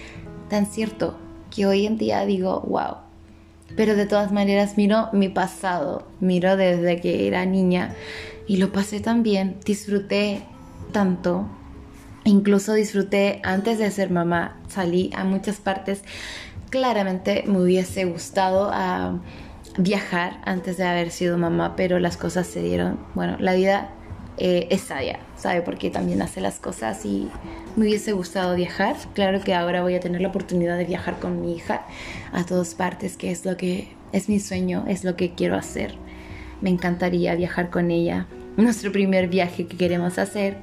[0.49, 1.17] tan cierto
[1.55, 2.97] que hoy en día digo, wow.
[3.77, 7.95] Pero de todas maneras miro mi pasado, miro desde que era niña
[8.47, 10.43] y lo pasé tan bien, disfruté
[10.93, 11.47] tanto,
[12.25, 16.03] incluso disfruté antes de ser mamá, salí a muchas partes,
[16.71, 19.19] claramente me hubiese gustado a
[19.79, 22.99] viajar antes de haber sido mamá, pero las cosas se dieron.
[23.15, 23.91] Bueno, la vida
[24.39, 27.29] eh, es sabia, sabe por qué también hace las cosas y
[27.77, 28.97] me hubiese gustado viajar.
[29.15, 31.87] Claro que ahora voy a tener la oportunidad de viajar con mi hija
[32.33, 35.95] a todas partes, que es lo que es mi sueño, es lo que quiero hacer.
[36.61, 38.27] Me encantaría viajar con ella.
[38.57, 40.59] Nuestro primer viaje que queremos hacer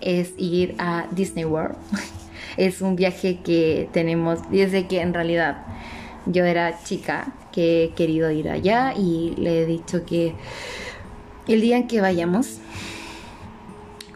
[0.00, 1.76] es ir a Disney World.
[2.56, 5.64] es un viaje que tenemos desde que en realidad
[6.26, 10.34] yo era chica que he querido ir allá y le he dicho que
[11.48, 12.60] el día en que vayamos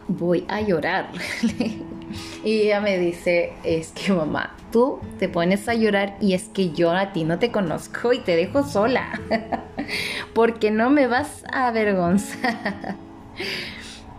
[0.07, 1.09] voy a llorar.
[2.43, 6.71] y ella me dice, es que mamá, tú te pones a llorar y es que
[6.71, 9.19] yo a ti no te conozco y te dejo sola,
[10.33, 12.95] porque no me vas a avergonzar.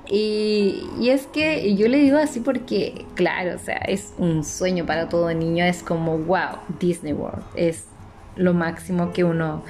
[0.09, 5.09] Y, es que yo le digo así porque, claro, o sea, es un sueño para
[5.09, 7.87] todo niño, es como, wow, Disney World, es
[8.37, 9.63] lo máximo que uno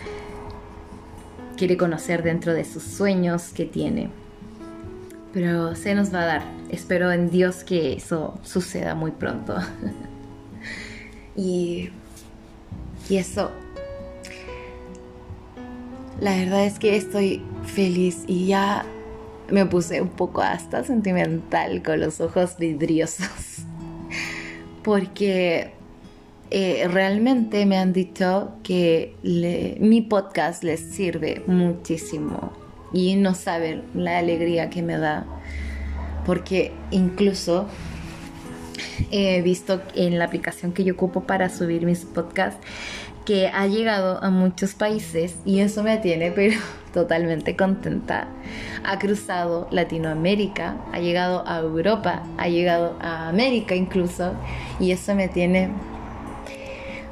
[1.57, 4.11] quiere conocer dentro de sus sueños que tiene.
[5.32, 6.43] Pero se nos va a dar.
[6.70, 9.57] Espero en Dios que eso suceda muy pronto.
[11.37, 11.91] y,
[13.09, 13.51] y eso.
[16.20, 18.87] La verdad es que estoy feliz y ya
[19.51, 23.29] me puse un poco hasta sentimental con los ojos vidriosos.
[24.83, 25.73] Porque
[26.51, 29.17] eh, realmente me han dicho que
[29.81, 32.53] mi podcast les sirve muchísimo
[32.93, 35.27] y no saben la alegría que me da
[36.25, 37.67] porque incluso
[39.11, 42.61] he visto en la aplicación que yo ocupo para subir mis podcasts
[43.27, 46.59] que ha llegado a muchos países y eso me tiene pero
[46.95, 48.29] totalmente contenta.
[48.85, 54.33] Ha cruzado Latinoamérica, ha llegado a Europa, ha llegado a América incluso
[54.81, 55.70] y eso me tiene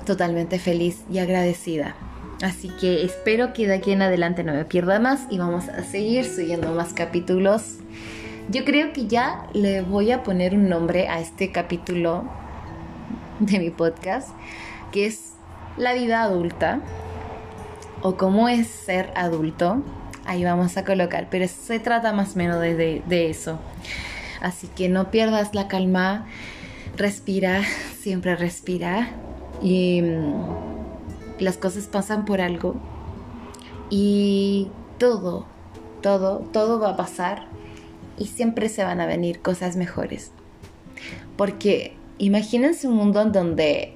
[0.07, 1.95] totalmente feliz y agradecida.
[2.43, 5.83] Así que espero que de aquí en adelante no me pierda más y vamos a
[5.83, 7.79] seguir subiendo más capítulos.
[8.51, 12.25] Yo creo que ya le voy a poner un nombre a este capítulo
[13.41, 14.29] de mi podcast,
[14.93, 15.34] que es
[15.77, 16.81] La vida adulta
[18.03, 19.83] o cómo es ser adulto.
[20.25, 23.59] Ahí vamos a colocar, pero se trata más o menos de, de eso.
[24.41, 26.27] Así que no pierdas la calma,
[26.97, 27.63] respira,
[27.99, 29.11] siempre respira
[29.63, 30.35] y mm,
[31.41, 32.77] las cosas pasan por algo
[33.91, 34.69] y
[34.99, 35.47] todo,
[36.03, 37.47] todo, todo va a pasar
[38.19, 40.31] y siempre se van a venir cosas mejores.
[41.37, 43.95] Porque imagínense un mundo en donde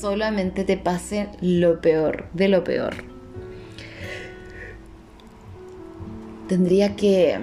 [0.00, 2.94] solamente te pase lo peor de lo peor.
[6.48, 7.40] Tendría que,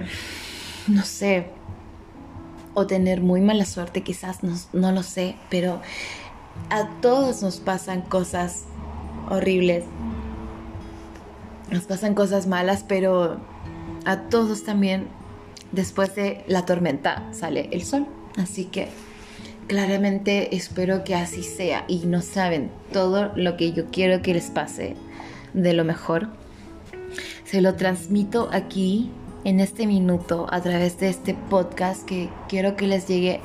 [0.86, 1.46] no sé,
[2.74, 5.80] o tener muy mala suerte quizás, no, no lo sé, pero
[6.68, 8.64] a todos nos pasan cosas
[9.28, 9.84] horribles.
[11.70, 13.40] Nos pasan cosas malas, pero
[14.04, 15.08] a todos también
[15.72, 18.06] después de la tormenta sale el sol.
[18.36, 18.88] Así que
[19.70, 24.50] claramente espero que así sea y no saben todo lo que yo quiero que les
[24.50, 24.96] pase
[25.54, 26.28] de lo mejor.
[27.44, 29.12] Se lo transmito aquí
[29.44, 33.42] en este minuto a través de este podcast que quiero que les llegue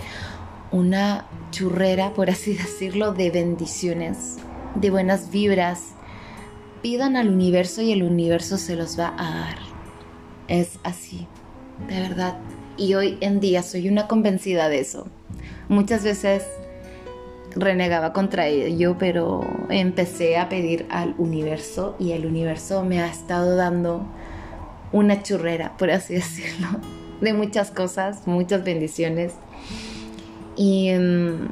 [0.71, 4.37] una churrera, por así decirlo, de bendiciones,
[4.73, 5.89] de buenas vibras.
[6.81, 9.57] Pidan al universo y el universo se los va a dar.
[10.47, 11.27] Es así,
[11.87, 12.39] de verdad.
[12.77, 15.05] Y hoy en día soy una convencida de eso.
[15.69, 16.43] Muchas veces
[17.55, 23.55] renegaba contra ello, pero empecé a pedir al universo y el universo me ha estado
[23.55, 24.05] dando
[24.91, 26.67] una churrera, por así decirlo,
[27.21, 29.33] de muchas cosas, muchas bendiciones
[30.55, 31.49] y mm,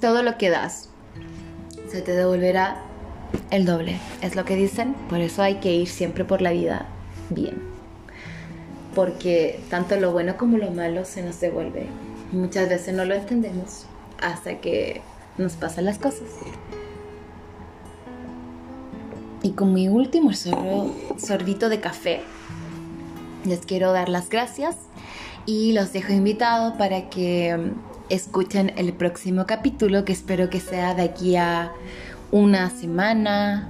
[0.00, 0.90] todo lo que das
[1.88, 2.82] se te devolverá
[3.50, 4.94] el doble, es lo que dicen.
[5.08, 6.86] Por eso hay que ir siempre por la vida
[7.30, 7.62] bien.
[8.94, 11.86] Porque tanto lo bueno como lo malo se nos devuelve.
[12.34, 13.86] Muchas veces no lo entendemos
[14.20, 15.00] hasta que
[15.38, 16.28] nos pasan las cosas.
[19.42, 22.22] Y con mi último sorbito de café,
[23.44, 24.76] les quiero dar las gracias
[25.46, 27.72] y los dejo invitados para que mm,
[28.08, 31.72] escuchen el próximo capítulo que espero que sea de aquí a
[32.32, 33.68] una semana,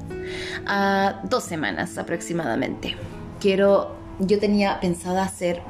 [0.66, 2.96] a dos semanas aproximadamente.
[3.40, 5.60] Quiero, yo tenía pensado hacer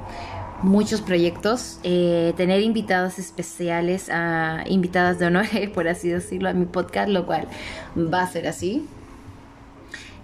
[0.65, 6.65] muchos proyectos, eh, tener invitadas especiales, a, invitadas de honor, por así decirlo, a mi
[6.65, 7.47] podcast, lo cual
[7.97, 8.87] va a ser así.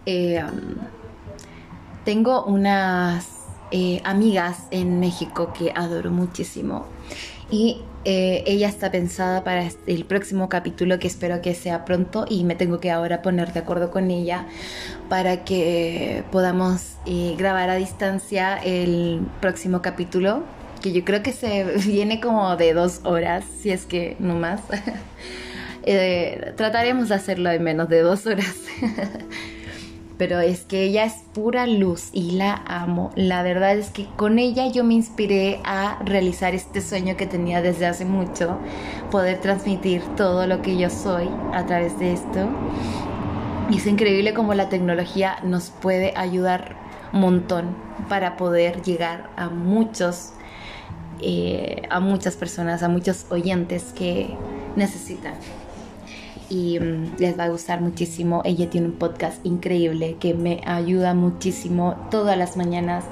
[0.07, 0.43] Eh,
[2.05, 3.29] tengo unas
[3.71, 6.87] eh, amigas en México que adoro muchísimo.
[7.51, 12.45] Y eh, ella está pensada para el próximo capítulo que espero que sea pronto y
[12.45, 14.47] me tengo que ahora poner de acuerdo con ella
[15.11, 20.45] para que podamos eh, grabar a distancia el próximo capítulo
[20.81, 24.61] que yo creo que se viene como de dos horas si es que no más.
[25.83, 28.55] Eh, trataremos de hacerlo en menos de dos horas
[30.21, 33.11] pero es que ella es pura luz y la amo.
[33.17, 37.63] La verdad es que con ella yo me inspiré a realizar este sueño que tenía
[37.63, 38.59] desde hace mucho,
[39.11, 42.51] poder transmitir todo lo que yo soy a través de esto.
[43.71, 46.77] Y es increíble cómo la tecnología nos puede ayudar
[47.15, 47.75] un montón
[48.11, 50.35] para poder llegar a muchos,
[51.23, 54.37] eh, a muchas personas, a muchos oyentes que
[54.77, 55.33] necesitan
[56.51, 58.43] y mm, les va a gustar muchísimo.
[58.45, 63.05] Ella tiene un podcast increíble que me ayuda muchísimo todas las mañanas.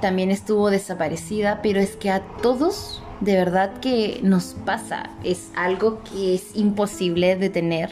[0.00, 5.10] También estuvo desaparecida, pero es que a todos de verdad que nos pasa.
[5.24, 7.90] Es algo que es imposible de tener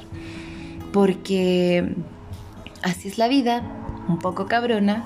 [0.93, 1.95] porque
[2.83, 3.63] así es la vida,
[4.09, 5.05] un poco cabrona,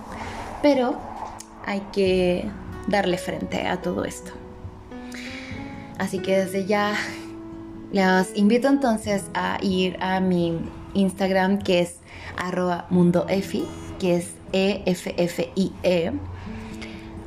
[0.62, 0.96] pero
[1.66, 2.48] hay que
[2.86, 4.32] darle frente a todo esto.
[5.98, 6.94] Así que desde ya
[7.92, 10.58] los invito entonces a ir a mi
[10.94, 11.96] Instagram que es
[12.36, 13.64] arroba mundoefi,
[13.98, 16.12] que es E-F-F-I-E, -E,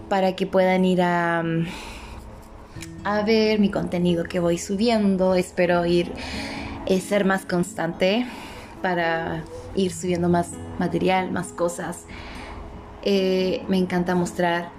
[0.10, 1.44] para que puedan ir a,
[3.04, 5.36] a ver mi contenido que voy subiendo.
[5.36, 6.12] Espero ir
[6.86, 8.26] eh, ser más constante
[8.82, 9.44] para
[9.76, 12.06] ir subiendo más material, más cosas.
[13.04, 14.70] Eh, me encanta mostrar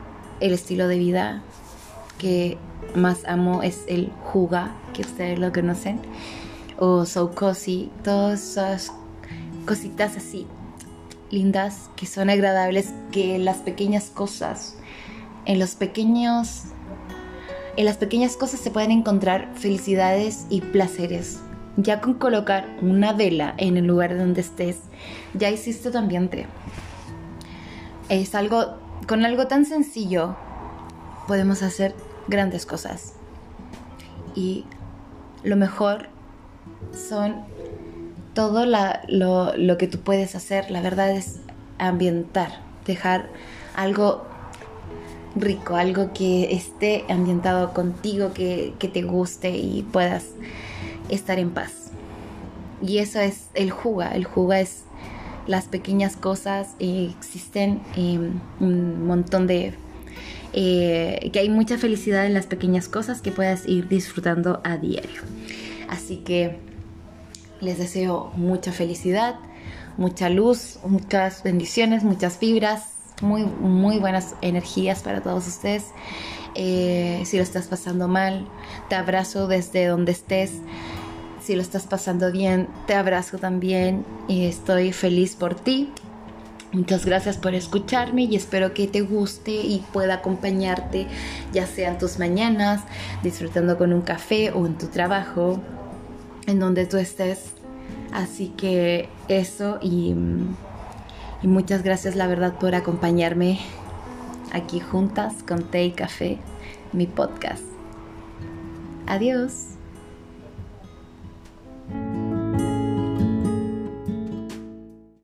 [0.41, 1.43] el estilo de vida
[2.18, 2.59] que
[2.95, 6.01] más amo es el Juga, que ustedes lo conocen,
[6.79, 8.93] o So Cozy, todas esas
[9.66, 10.47] cositas así
[11.31, 14.77] lindas que son agradables, que las pequeñas cosas,
[15.45, 16.64] en los pequeños,
[17.77, 21.41] en las pequeñas cosas se pueden encontrar felicidades y placeres.
[21.77, 24.79] Ya con colocar una vela en el lugar donde estés,
[25.35, 26.47] ya hiciste tu ambiente.
[28.09, 30.37] Es algo, con algo tan sencillo
[31.29, 31.95] podemos hacer
[32.29, 33.14] grandes cosas.
[34.35, 34.64] Y
[35.43, 36.09] lo mejor
[36.93, 37.45] son
[38.35, 40.70] todo lo, que tú puedes hacer.
[40.70, 41.41] La verdad es
[41.79, 43.29] ambientar, dejar
[43.74, 44.27] algo
[45.35, 50.27] rico, algo que esté ambientado contigo, que, te guste y puedas
[51.09, 51.91] estar en paz.
[52.83, 54.14] Y eso es el juga.
[54.14, 54.85] El juga es
[55.47, 56.74] las pequeñas cosas.
[56.79, 57.81] y existen
[58.61, 59.74] un montón de
[60.59, 65.21] eh, que hay mucha felicidad en las pequeñas cosas que puedas ir disfrutando a diario.
[65.91, 66.57] Así que
[67.61, 69.37] les deseo mucha felicidad,
[69.99, 72.85] mucha luz, muchas bendiciones, muchas fibras,
[73.21, 75.89] muy, muy buenas energías para todos ustedes.
[76.55, 78.49] Eh, si lo estás pasando mal,
[78.89, 80.53] te abrazo desde donde estés.
[81.43, 85.93] Si lo estás pasando bien, te abrazo también y estoy feliz por ti.
[86.73, 91.07] Muchas gracias por escucharme y espero que te guste y pueda acompañarte
[91.53, 92.83] ya sea en tus mañanas,
[93.23, 95.61] disfrutando con un café o en tu trabajo,
[96.47, 97.53] en donde tú estés.
[98.12, 100.14] Así que eso y,
[101.43, 103.61] y muchas gracias la verdad por acompañarme
[104.53, 106.39] aquí juntas con té y café,
[106.93, 107.62] mi podcast.
[109.07, 109.77] Adiós.